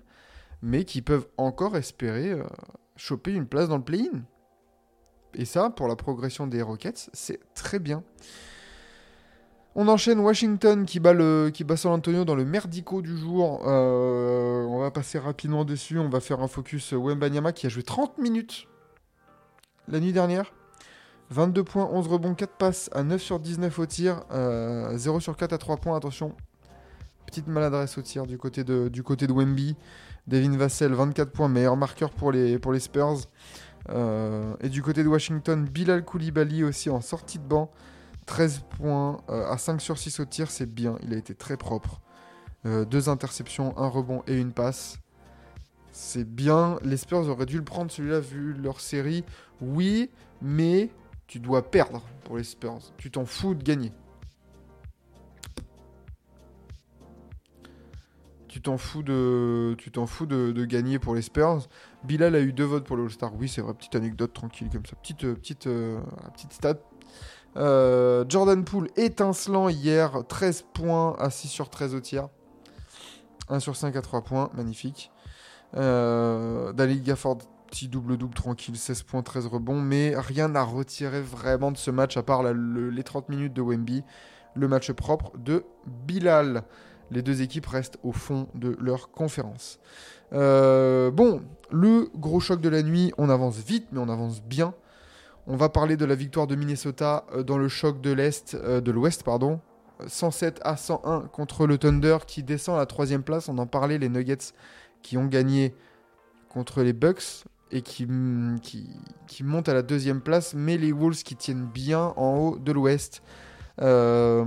[0.62, 2.36] mais qui peuvent encore espérer
[2.96, 4.22] choper une place dans le play-in.
[5.34, 8.04] Et ça, pour la progression des Rockets, c'est très bien.
[9.76, 13.60] On enchaîne Washington qui bat, le, qui bat San Antonio dans le merdico du jour.
[13.66, 15.98] Euh, on va passer rapidement dessus.
[15.98, 18.68] On va faire un focus Wembanyama qui a joué 30 minutes
[19.88, 20.52] la nuit dernière.
[21.30, 24.22] 22 points, 11 rebonds, 4 passes à 9 sur 19 au tir.
[24.30, 25.96] euh, 0 sur 4 à 3 points.
[25.96, 26.36] Attention,
[27.26, 29.74] petite maladresse au tir du côté de, Wemby.
[30.28, 33.22] Devin Vassell, 24 points, meilleur marqueur pour les, Spurs.
[33.90, 37.72] Euh, et du côté de Washington, Bilal Koulibaly aussi en sortie de banc.
[38.26, 40.96] 13 points euh, à 5 sur 6 au tir, c'est bien.
[41.02, 42.00] Il a été très propre.
[42.66, 44.98] Euh, deux interceptions, un rebond et une passe.
[45.92, 46.78] C'est bien.
[46.82, 49.24] Les Spurs auraient dû le prendre celui-là vu leur série.
[49.60, 50.10] Oui,
[50.42, 50.90] mais
[51.26, 52.80] tu dois perdre pour les Spurs.
[52.96, 53.92] Tu t'en fous de gagner.
[58.54, 61.66] Tu t'en fous de, tu t'en fous de, gagner pour les Spurs.
[62.04, 63.34] Bilal a eu deux votes pour le All-Star.
[63.34, 63.74] Oui, c'est vrai.
[63.74, 64.94] Petite anecdote tranquille comme ça.
[64.96, 66.00] Petite, euh, petite, euh,
[66.34, 66.78] petite stat.
[67.56, 72.28] Euh, Jordan Poole étincelant hier, 13 points à 6 sur 13 au tiers.
[73.48, 75.10] 1 sur 5 à 3 points, magnifique.
[75.76, 77.38] Euh, Gafford,
[77.70, 82.16] petit double-double tranquille, 16 points, 13 rebonds, mais rien à retirer vraiment de ce match
[82.16, 84.04] à part les 30 minutes de Wemby,
[84.54, 85.64] le match propre de
[86.06, 86.64] Bilal.
[87.10, 89.78] Les deux équipes restent au fond de leur conférence.
[90.32, 94.74] Euh, bon, le gros choc de la nuit, on avance vite, mais on avance bien.
[95.46, 98.80] On va parler de la victoire de Minnesota euh, dans le choc de l'Est, euh,
[98.80, 99.60] de l'Ouest, pardon.
[100.06, 103.48] 107 à 101 contre le Thunder qui descend à la troisième place.
[103.48, 104.52] On en parlait, les Nuggets
[105.02, 105.74] qui ont gagné
[106.48, 108.88] contre les Bucks et qui, mm, qui,
[109.26, 112.72] qui montent à la deuxième place, mais les Wolves qui tiennent bien en haut de
[112.72, 113.22] l'Ouest.
[113.82, 114.44] Euh,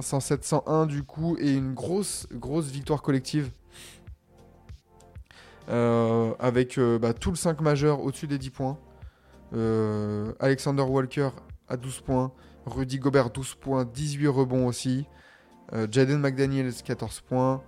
[0.00, 3.50] 107-101 du coup, et une grosse, grosse victoire collective.
[5.70, 8.78] Euh, avec euh, bah, tout le 5 majeur au-dessus des 10 points.
[9.54, 11.30] Euh, Alexander Walker
[11.68, 12.32] à 12 points.
[12.66, 15.06] Rudy Gobert 12 points, 18 rebonds aussi.
[15.72, 17.62] Euh, Jaden McDaniels 14 points.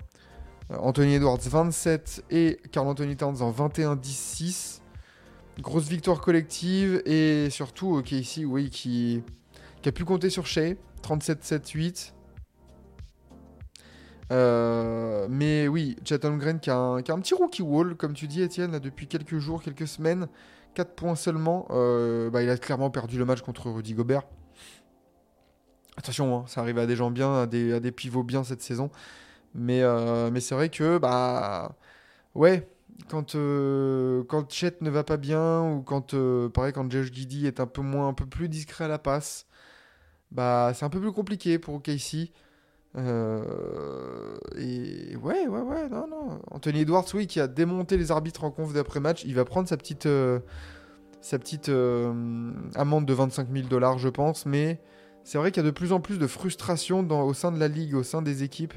[0.70, 4.80] Euh, Anthony Edwards 27 et Carl Anthony Towns en 21-10-6.
[5.60, 9.22] Grosse victoire collective et surtout ok ici oui qui,
[9.86, 12.12] a pu compter sur Shea 37-7-8.
[14.32, 18.78] Euh, mais oui, Chatham Green qui a, un, petit rookie wall, comme tu dis, Étienne,
[18.80, 20.26] depuis quelques jours, quelques semaines.
[20.76, 21.66] 4 points seulement.
[21.70, 24.22] Euh, bah, il a clairement perdu le match contre Rudy Gobert.
[25.96, 28.90] Attention, hein, ça arrive à des gens bien, à des, pivots bien cette saison.
[29.54, 31.76] Mais, euh, mais c'est vrai que, bah,
[32.34, 32.68] ouais,
[33.08, 36.14] quand, euh, quand Chet ne va pas bien, ou quand,
[36.50, 39.46] pareil, quand Josh Giddy est un peu, moins, un peu plus discret à la passe,
[40.30, 42.32] bah, c'est un peu plus compliqué pour Casey.
[42.96, 46.40] Euh, et ouais, ouais, ouais, non, non.
[46.50, 49.76] Anthony Edwards, oui, qui a démonté les arbitres en conf d'après-match, il va prendre sa
[49.76, 50.40] petite, euh,
[51.20, 54.46] sa petite euh, amende de 25 000 dollars, je pense.
[54.46, 54.80] Mais
[55.24, 57.68] c'est vrai qu'il y a de plus en plus de frustration au sein de la
[57.68, 58.74] ligue, au sein des équipes,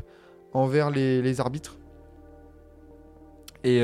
[0.54, 1.78] envers les, arbitres.
[3.64, 3.82] Et,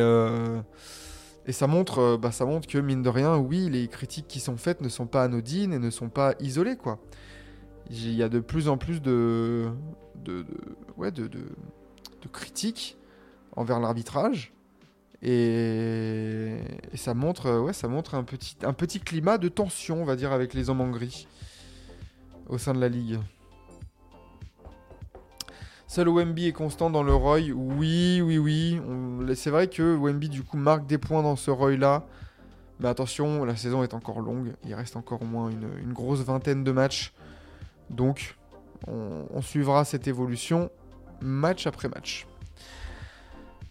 [1.49, 4.81] ça, montre, bah, ça montre que, mine de rien, oui, les critiques qui sont faites
[4.81, 6.99] ne sont pas anodines et ne sont pas isolées, quoi.
[7.89, 9.69] Il y a de plus en plus de,
[10.23, 10.45] de,
[10.97, 11.45] ouais, de, de,
[12.31, 12.97] critiques
[13.55, 14.51] envers l'arbitrage.
[15.21, 16.57] Et,
[16.95, 20.31] ça montre, ouais, ça montre un, petit, un petit climat de tension, on va dire,
[20.31, 21.27] avec les hommes en gris
[22.47, 23.19] au sein de la ligue.
[25.87, 27.51] Seul Wemby est constant dans le Roy.
[27.53, 28.81] Oui, oui, oui.
[29.35, 32.05] C'est vrai que Wemby, du coup, marque des points dans ce Roy-là.
[32.79, 34.53] Mais attention, la saison est encore longue.
[34.65, 37.13] Il reste encore au moins une, une grosse vingtaine de matchs.
[37.89, 38.37] Donc,
[38.87, 40.69] on, suivra cette évolution
[41.21, 42.27] match après match.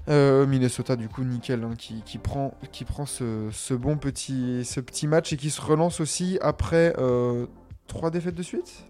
[0.09, 4.65] Euh, Minnesota, du coup, nickel, hein, qui, qui prend, qui prend ce, ce bon petit,
[4.65, 7.47] ce petit match et qui se relance aussi après euh,
[7.87, 8.87] trois défaites de suite?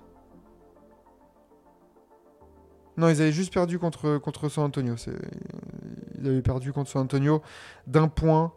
[2.97, 4.95] Non, ils avaient juste perdu contre, contre San Antonio.
[6.21, 7.43] Ils avaient perdu contre San Antonio
[7.87, 8.53] d'un point.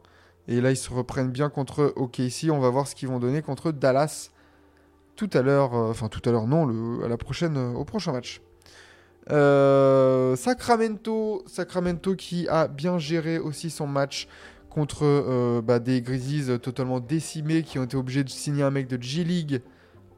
[0.48, 2.50] Et là, ils se reprennent bien contre OKC.
[2.52, 4.30] On va voir ce qu'ils vont donner contre Dallas
[5.18, 5.76] tout à l'heure.
[5.76, 8.42] euh, Enfin, tout à l'heure, non, euh, au prochain match.
[9.30, 14.30] Euh, Sacramento, Sacramento qui a bien géré aussi son match
[14.70, 19.02] contre bah, des Grizzlies totalement décimés qui ont été obligés de signer un mec de
[19.02, 19.62] G-League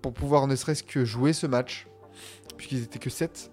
[0.01, 1.88] pour pouvoir ne serait-ce que jouer ce match,
[2.57, 3.49] puisqu'ils étaient que 7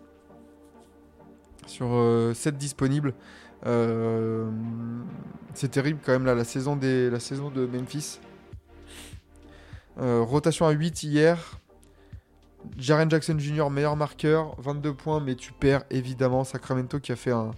[1.66, 3.14] sur euh, 7 disponibles.
[5.54, 8.18] C'est terrible quand même là, la saison de Memphis.
[9.98, 11.60] Euh, rotation à 8 hier.
[12.76, 17.30] Jaren Jackson Jr., meilleur marqueur, 22 points, mais tu perds évidemment Sacramento qui a fait
[17.30, 17.52] un,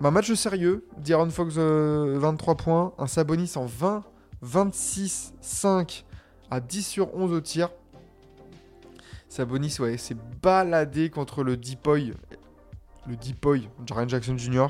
[0.00, 0.86] match sérieux.
[0.98, 2.92] D'Aaron Fox, euh, 23 points.
[2.98, 4.04] Un Sabonis en 20,
[4.42, 6.04] 26, 5
[6.50, 7.70] à 10 sur 11 au tir.
[9.28, 12.14] Sabonis, ouais, s'est baladé contre le Deepoy.
[13.06, 14.68] Le Deepoy, Jaren Jackson Jr.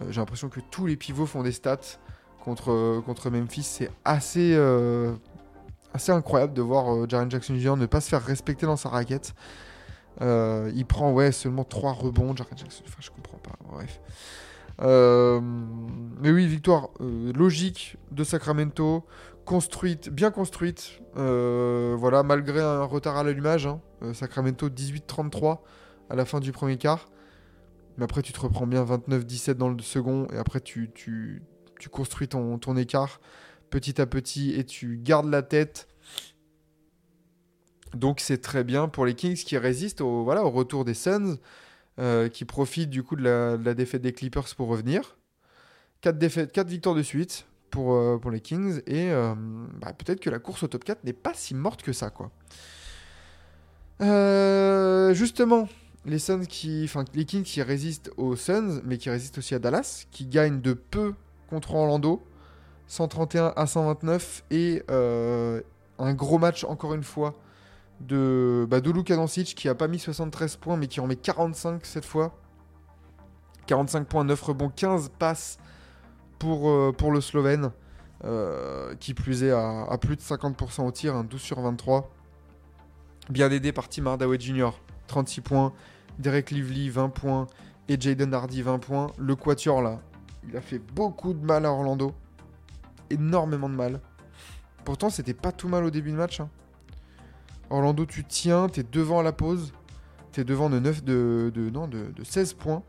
[0.00, 1.98] Euh, J'ai l'impression que tous les pivots font des stats
[2.44, 3.62] contre, euh, Memphis.
[3.62, 5.12] C'est assez, euh,
[5.94, 7.76] assez incroyable de voir euh, Jaren Jackson Jr.
[7.76, 9.34] ne pas se faire respecter dans sa raquette.
[10.20, 12.34] Euh, il prend ouais, seulement 3 rebonds.
[12.36, 13.56] Jaren Jackson, enfin, je comprends pas.
[13.70, 14.00] Bref.
[14.80, 15.40] Euh,
[16.20, 19.04] mais oui, victoire logique de Sacramento,
[19.44, 21.00] construite, bien construite.
[21.14, 23.66] Voilà, malgré un retard à l'allumage.
[23.66, 23.80] hein.
[24.14, 25.58] Sacramento 18-33
[26.10, 27.08] à la fin du premier quart.
[27.98, 30.26] Mais après, tu te reprends bien 29-17 dans le second.
[30.32, 31.42] Et après, tu, tu,
[31.78, 33.20] tu construis ton, ton écart
[33.72, 35.88] petit à petit et tu gardes la tête.
[37.94, 41.38] Donc, c'est très bien pour les Kings qui résistent au, voilà, au retour des Suns,
[41.98, 45.16] euh, qui profitent du coup de la, défaite des Clippers pour revenir.
[46.02, 48.82] 4, défaites, 4 victoires de suite pour, euh, les Kings.
[48.86, 49.34] Et euh,
[49.80, 52.30] bah, peut-être que la course au top 4 n'est pas si morte que ça, quoi.
[55.14, 55.68] Justement,
[56.04, 60.06] les Suns qui, les Kings qui résistent aux Suns, mais qui résistent aussi à Dallas,
[60.10, 61.14] qui gagnent de peu
[61.48, 62.22] contre Orlando,
[62.86, 65.60] 131 à 129 et euh,
[65.98, 67.34] un gros match encore une fois
[68.00, 68.92] de, bah, de
[69.54, 72.34] qui a pas mis 73 points mais qui en met 45 cette fois.
[73.66, 75.58] 45 points, 9 rebonds, 15 passes
[76.38, 77.70] pour, euh, pour le Slovène,
[78.24, 82.10] euh, qui plus est à, à plus de 50% au tir, un 12 sur 23.
[83.30, 84.70] Bien aidé par Tim Hardaway Jr.,
[85.06, 85.72] 36 points,
[86.18, 87.46] Derek Lively 20 points
[87.88, 89.06] et Jaden Hardy 20 points.
[89.18, 90.00] Le quatuor là,
[90.48, 92.14] il a fait beaucoup de mal à Orlando.
[93.12, 94.00] Énormément de mal.
[94.84, 96.40] Pourtant, c'était pas tout mal au début de match.
[96.40, 96.48] hein.
[97.70, 99.72] Orlando, tu tiens, t'es devant à la pause.
[100.32, 102.82] T'es devant de, 9, de, de- non, de, de 16 points.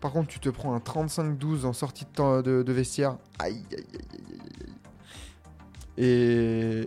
[0.00, 3.16] Par contre, tu te prends un 35-12 en sortie de, temps- de- vestiaire.
[3.38, 4.72] Aïe, aïe, aïe, aïe, aïe.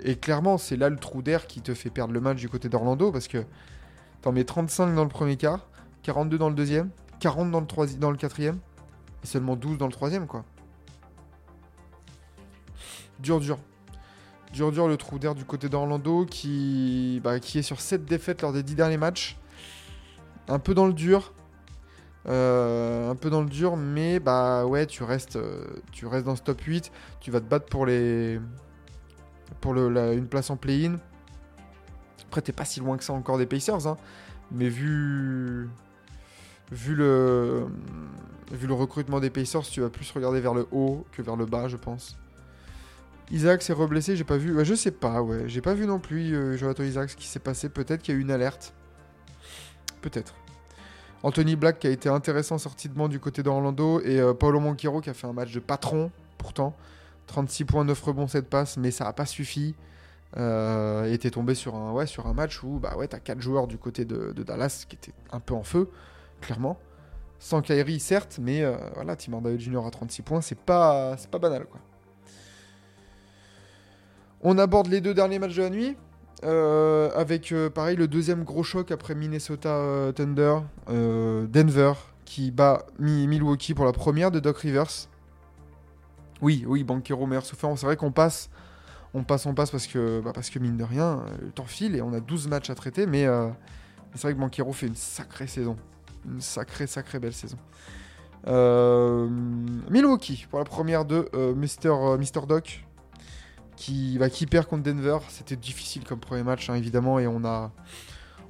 [0.06, 2.70] Et, clairement, c'est là le trou d'air qui te fait perdre le match du côté
[2.70, 3.44] d'Orlando parce que
[4.22, 5.68] t'en mets 35 dans le premier quart,
[6.04, 8.60] 42 dans le deuxième, 40 dans le, dans le quatrième
[9.24, 10.46] et seulement 12 dans le troisième, quoi.
[13.22, 13.60] Dur, dur.
[14.54, 18.52] Dur, dur le trou d'air du côté d'Orlando qui, bah, est sur 7 défaites lors
[18.52, 19.38] des 10 derniers matchs.
[20.48, 21.34] Un peu dans le dur.
[22.28, 26.36] Euh, un peu dans le dur, mais bah ouais, tu restes, euh, tu restes dans
[26.36, 26.92] ce top 8.
[27.20, 28.40] Tu vas te battre pour les,
[29.60, 31.00] pour une place en play-in.
[32.28, 33.98] Après, t'es pas si loin que ça encore des Pacers, hein.
[34.52, 35.70] mais vu,
[36.72, 37.68] vu le,
[38.52, 41.46] vu le recrutement des Pacers, tu vas plus regarder vers le haut que vers le
[41.46, 42.18] bas, je pense.
[43.32, 44.56] Isaac s'est reblessé, j'ai pas vu.
[44.56, 45.44] Ouais, je sais pas, ouais.
[45.48, 47.70] J'ai pas vu non plus euh, Jonathan Isaac ce qui s'est passé.
[47.70, 48.74] Peut-être qu'il y a eu une alerte.
[50.02, 50.36] Peut-être.
[51.24, 54.60] Anthony Black qui a été intéressant sorti de banc du côté d'Orlando et euh, Paolo
[54.60, 56.76] Monquero qui a fait un match de patron pourtant.
[57.28, 59.76] 36 points, 9 rebonds, 7 passes, mais ça n'a pas suffi.
[60.38, 64.06] Euh, et t'es tombé sur un, match où bah ouais, t'as 4 joueurs du côté
[64.06, 65.90] de, de Dallas qui étaient un peu en feu,
[66.42, 66.78] clairement.
[67.40, 69.86] Sans Kyrie, certes, mais euh, voilà, Tim Hardaway Jr.
[69.86, 71.66] à 36 points, c'est pas, c'est pas banal.
[71.66, 71.80] quoi.
[74.42, 75.98] On aborde les deux derniers matchs de la nuit.
[76.44, 80.56] euh, avec euh, pareil le deuxième gros choc après Minnesota euh, Thunder,
[80.88, 81.94] Denver
[82.26, 85.08] qui bat Mi- Milwaukee pour la première de Doc Rivers.
[86.42, 87.76] Oui, oui, Banquero meilleur souffrant.
[87.76, 88.50] C'est vrai qu'on passe,
[89.14, 92.02] on passe, on passe parce que, bah, parce mine de rien, le temps file et
[92.02, 93.26] on a 12 matchs à traiter, mais
[94.16, 95.76] c'est vrai que Banquero fait une sacrée saison,
[96.26, 97.58] une sacrée, sacrée belle saison.
[99.92, 102.48] Milwaukee pour la première de euh, Mr.
[102.48, 102.84] Doc
[103.82, 105.18] qui, bah, qui perd contre Denver.
[105.30, 107.72] C'était difficile comme premier match, hein, évidemment, et on a,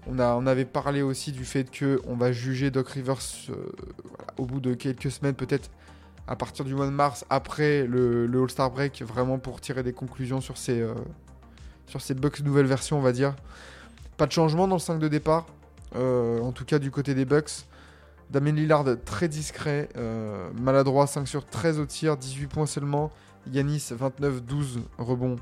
[0.06, 3.15] on a, on avait parlé aussi du fait que on va juger Doc Rivers
[3.50, 3.54] euh,
[4.38, 5.70] au bout de quelques semaines, peut-être
[6.28, 10.41] à partir du mois de mars, après le, All-Star Break, vraiment pour tirer des conclusions
[10.41, 10.94] sur ces, euh,
[11.88, 13.34] sur ces Bucks nouvelle version, on va dire.
[14.17, 15.46] Pas de changement dans le 5 de départ,
[15.96, 17.65] euh, en tout cas du côté des Bucks.
[18.32, 19.89] Damien Lillard très discret,
[20.58, 23.12] maladroit, 5 sur 13 au tir, 18 points seulement.
[23.51, 25.38] Yanis 29, 12 rebonds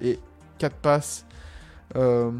[0.00, 0.18] et
[0.58, 1.26] 4 passes.
[1.96, 2.30] Euh,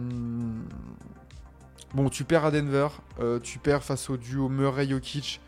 [1.95, 2.89] Bon, tu perds à Denver,
[3.21, 5.41] euh, tu perds face au duo Murray-Jokic.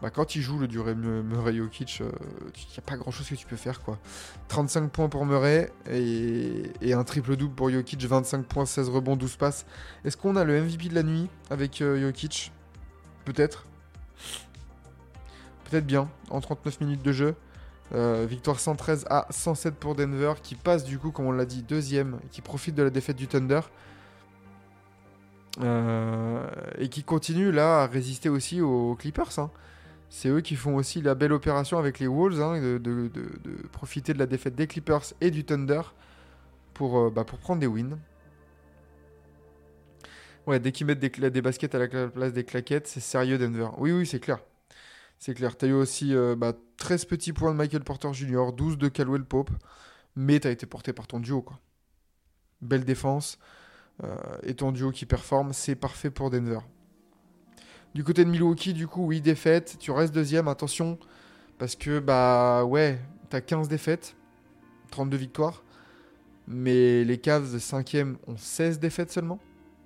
[0.00, 3.34] Bah, quand il joue le duo Mu- Murray-Jokic, il n'y a pas grand chose que
[3.34, 3.80] tu peux faire.
[3.82, 3.98] quoi.
[4.46, 9.34] 35 points pour Murray et, et un triple-double pour Jokic, 25 points, 16 rebonds, 12
[9.34, 9.66] passes.
[10.04, 12.52] Est-ce qu'on a le MVP de la nuit avec euh, Jokic?
[13.24, 13.66] Peut-être.
[15.68, 17.34] Peut-être bien, en 39 minutes de jeu.
[17.94, 21.62] Euh, victoire 113 à 107 pour Denver, qui passe du coup, comme on l'a dit,
[21.62, 23.60] deuxième, qui profite de la défaite du Thunder.
[25.60, 26.46] Euh,
[26.78, 29.38] et qui continue là à résister aussi aux Clippers.
[29.38, 29.50] hein.
[30.10, 33.10] C'est eux qui font aussi la belle opération avec les Wolves, hein, de,
[33.72, 35.82] profiter de la défaite des Clippers et du Thunder
[36.74, 37.98] pour, euh, bah, prendre des wins.
[40.46, 43.68] Ouais, dès qu'ils mettent des, baskets à la place des claquettes, c'est sérieux Denver.
[43.78, 44.38] Oui, oui, c'est clair.
[45.18, 45.56] C'est clair.
[45.56, 49.24] T'as eu aussi euh, bah, 13 petits points de Michael Porter Jr., 12 de Caldwell
[49.24, 49.50] Pope,
[50.16, 51.42] mais t'as été porté par ton duo.
[51.42, 51.58] Quoi.
[52.60, 53.38] Belle défense
[54.04, 56.60] euh, et ton duo qui performe, c'est parfait pour Denver.
[57.94, 59.76] Du côté de Milwaukee, du coup, oui, défaite.
[59.80, 60.98] Tu restes deuxième, attention.
[61.58, 64.14] Parce que, bah, ouais, t'as 15 défaites,
[64.90, 65.64] 32 victoires.
[66.46, 69.40] Mais les Cavs, 5e, ont 16 défaites seulement.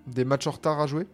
[0.06, 1.06] Des matchs en retard à jouer.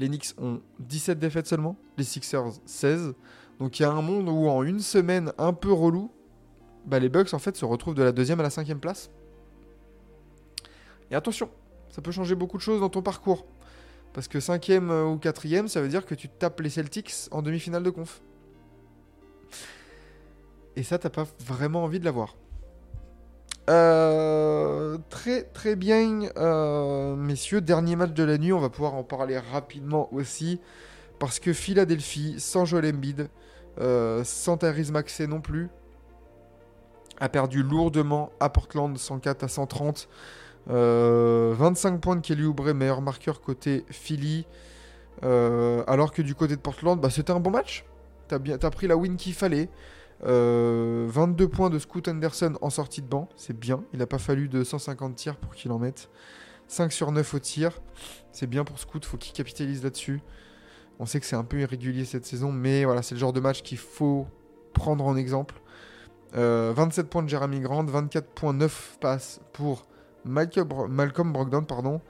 [0.00, 1.76] Les Knicks ont 17 défaites seulement.
[1.98, 3.12] Les Sixers, 16.
[3.58, 6.10] Donc il y a un monde où, en une semaine un peu relou,
[6.86, 9.10] bah, les Bucks, en fait, se retrouvent de la deuxième à la cinquième place.
[11.10, 11.50] Et attention,
[11.90, 13.44] ça peut changer beaucoup de choses dans ton parcours.
[14.14, 17.82] Parce que 5ème ou 4ème, ça veut dire que tu tapes les Celtics en demi-finale
[17.82, 18.22] de conf.
[20.76, 22.36] Et ça, t'as pas vraiment envie de l'avoir.
[23.70, 27.60] Euh, très très bien, euh, messieurs.
[27.60, 30.60] Dernier match de la nuit, on va pouvoir en parler rapidement aussi.
[31.20, 33.28] Parce que Philadelphie, sans Joel Embiid,
[33.78, 35.68] euh, sans Tyrese Maxey non plus,
[37.20, 40.08] a perdu lourdement à Portland 104 à 130.
[40.70, 44.46] Euh, 25 points de Kelly Oubre, meilleur marqueur côté Philly.
[45.22, 47.84] Alors que du côté de Portland, bah, c'était un bon match.
[48.26, 49.68] T'as bien, t'as pris la win qu'il fallait.
[50.26, 53.82] Euh, 22 points de Scoot Anderson en sortie de banc, c'est bien.
[53.92, 56.10] Il n'a pas fallu de 150 tirs pour qu'il en mette.
[56.68, 57.80] 5 sur 9 au tir,
[58.30, 60.20] c'est bien pour Scoot, faut qu'il capitalise là-dessus.
[61.00, 63.40] On sait que c'est un peu irrégulier cette saison, mais voilà, c'est le genre de
[63.40, 64.26] match qu'il faut
[64.74, 65.60] prendre en exemple.
[66.36, 69.86] Euh, 27 points de Jeremy Grant, 24.9 passes pour
[70.24, 72.00] Malcolm, Bro- Malcolm Brogdon, pardon.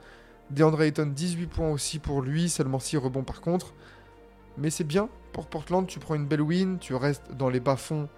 [0.51, 3.73] DeAndre Ayton, 18 points aussi pour lui, seulement 6 rebonds par contre.
[4.57, 8.09] Mais c'est bien pour Portland, tu prends une belle win, tu restes dans les bas-fonds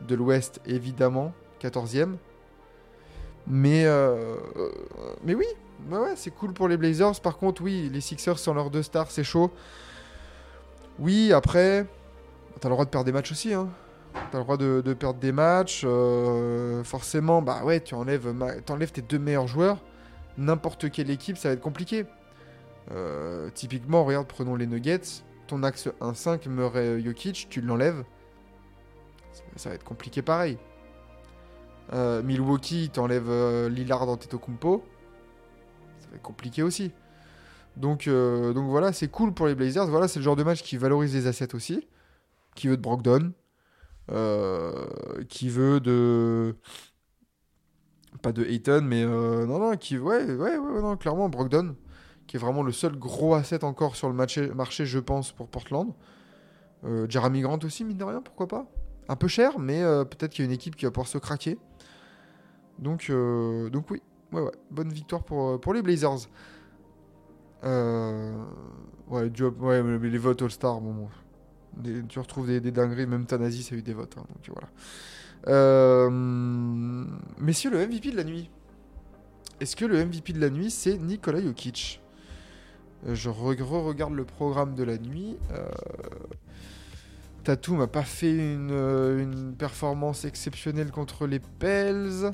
[0.00, 2.16] de l'Ouest évidemment, 14e.
[3.46, 4.70] Mais, euh, euh,
[5.24, 5.46] mais oui,
[5.90, 7.20] ouais, ouais, c'est cool pour les Blazers.
[7.20, 9.50] Par contre, oui, les Sixers sans leurs deux stars, c'est chaud.
[10.98, 11.86] Oui, après,
[12.60, 13.52] t'as le droit de perdre des matchs aussi.
[13.52, 13.68] Hein.
[14.30, 15.82] T'as le droit de, perdre des matchs.
[15.84, 19.78] euh, forcément, bah ouais, tu enlèves, tes deux meilleurs joueurs.
[20.38, 22.06] N'importe quelle équipe, ça va être compliqué.
[22.90, 25.22] Euh, typiquement, regarde, prenons les Nuggets.
[25.52, 28.04] Ton axe 1-5, Murray Jokic, tu l'enlèves.
[29.56, 30.56] Ça, va être compliqué pareil.
[31.92, 34.82] Euh, Milwaukee, t'enlèves euh, Lillard Antetokounmpo.
[35.98, 36.90] Ça va être compliqué aussi.
[37.76, 39.88] Donc, euh, donc voilà, c'est cool pour les Blazers.
[39.88, 41.86] Voilà, c'est le genre de match qui valorise les assets aussi.
[42.54, 43.34] Qui veut de Brogdon.
[44.10, 44.72] euh,
[45.28, 46.56] qui veut de.
[48.22, 49.98] Pas de Ayton, mais euh, non, non, qui.
[49.98, 51.76] Ouais, ouais, ouais, non, clairement, Brogdon.
[52.26, 55.48] Qui est vraiment le seul gros asset encore sur le marché, marché je pense, pour
[55.48, 55.92] Portland.
[56.84, 58.66] Euh, Jeremy Grant aussi, mine de rien, pourquoi pas.
[59.08, 61.18] Un peu cher, mais euh, peut-être qu'il y a une équipe qui va pouvoir se
[61.18, 61.58] craquer.
[62.78, 64.02] Donc, euh, donc oui,
[64.32, 66.28] ouais, ouais, bonne victoire pour, euh, pour les Blazers.
[67.64, 68.34] Euh,
[69.08, 71.08] ouais, job, ouais, mais les votes All-Star, bon,
[72.08, 74.68] tu retrouves des, dingueries, même Tanasi a eu des votes, hein, donc voilà.
[77.38, 78.50] Messieurs, le MVP de la nuit.
[79.60, 82.01] Est-ce que le MVP de la nuit, c'est Nikola Jokic?
[83.06, 85.36] Je re- re-regarde le programme de la nuit.
[85.50, 85.68] Euh,
[87.44, 92.30] Tatum n'a pas fait une, euh, une performance exceptionnelle contre les Pels.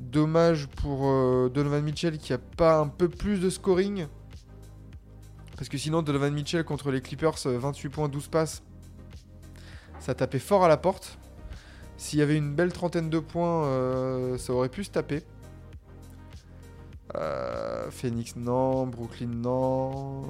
[0.00, 4.06] Dommage pour euh, Donovan Mitchell qui a pas un peu plus de scoring.
[5.56, 8.64] Parce que sinon, Donovan Mitchell contre les Clippers, euh, 28 points, 12 passes.
[10.00, 11.18] Ça tapait fort à la porte.
[11.96, 15.22] S'il y avait une belle trentaine de points, euh, ça aurait pu se taper.
[17.16, 18.86] Euh, Phoenix, non.
[18.86, 20.22] Brooklyn, non.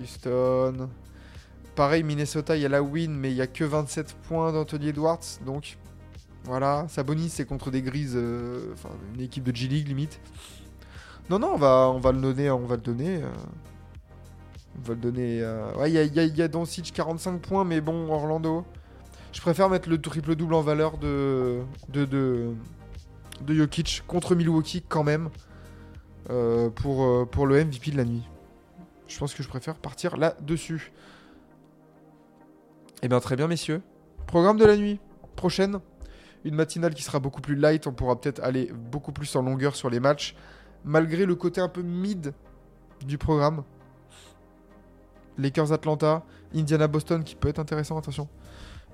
[0.00, 0.88] Houston.
[1.74, 4.88] Pareil, Minnesota, il y a la win, mais il y a que 27 points d'Anthony
[4.88, 5.18] Edwards.
[5.44, 5.76] Donc,
[6.44, 6.86] voilà.
[6.88, 8.14] Sabonis, c'est contre des grises.
[8.16, 8.74] euh,
[9.14, 10.20] une équipe de G-League, limite.
[11.30, 12.50] Non, non, on va, on va le donner.
[12.50, 13.22] On va le donner.
[13.22, 13.28] euh,
[14.78, 15.42] on va le donner.
[15.78, 18.64] Ouais, il y a, y Doncic 45 points, mais bon, Orlando.
[19.32, 22.54] Je préfère mettre le triple-double en valeur de, de, de,
[23.40, 25.28] de Jokic contre Milwaukee quand même
[26.30, 28.22] euh, pour, euh, pour le MVP de la nuit.
[29.06, 30.92] Je pense que je préfère partir là-dessus.
[33.02, 33.82] Eh bien, très bien, messieurs.
[34.26, 34.98] Programme de la nuit
[35.36, 35.78] prochaine.
[36.44, 37.86] Une matinale qui sera beaucoup plus light.
[37.86, 40.34] On pourra peut-être aller beaucoup plus en longueur sur les matchs.
[40.84, 42.32] Malgré le côté un peu mid
[43.04, 43.64] du programme.
[45.36, 46.22] Lakers Atlanta,
[46.54, 48.28] Indiana Boston qui peut être intéressant, attention.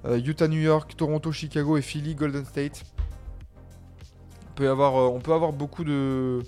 [0.07, 2.83] Euh, Utah New York, Toronto Chicago et Philly Golden State.
[4.51, 6.41] On peut avoir, euh, on peut avoir beaucoup de.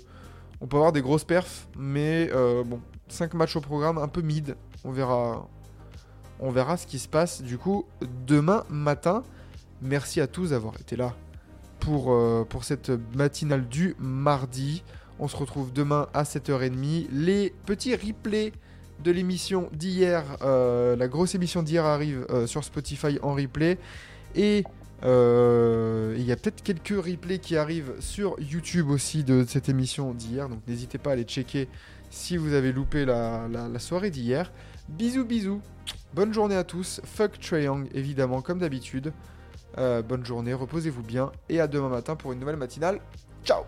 [0.63, 4.21] On peut avoir des grosses perfs, mais euh, bon, 5 matchs au programme, un peu
[4.21, 4.55] mid.
[4.85, 5.45] On verra,
[6.39, 7.83] on verra ce qui se passe du coup
[8.25, 9.23] demain matin.
[9.81, 11.13] Merci à tous d'avoir été là
[11.81, 14.85] pour, euh, cette matinale du mardi.
[15.19, 17.09] On se retrouve demain à 7h30.
[17.11, 18.53] Les petits replays
[19.03, 23.77] de l'émission d'hier, euh, la grosse émission d'hier arrive sur Spotify en replay.
[24.33, 24.63] Et
[25.03, 30.13] euh, il y a peut-être quelques replays qui arrivent sur YouTube aussi de cette émission
[30.13, 30.49] d'hier.
[30.49, 31.67] Donc n'hésitez pas à aller checker
[32.09, 34.51] si vous avez loupé la, soirée d'hier.
[34.89, 35.61] Bisous bisous.
[36.13, 37.01] Bonne journée à tous.
[37.03, 39.13] Fuck Young évidemment comme d'habitude.
[39.79, 42.99] Euh, bonne journée, reposez-vous bien et à demain matin pour une nouvelle matinale.
[43.43, 43.63] Ciao